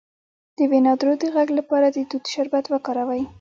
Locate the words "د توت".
1.91-2.23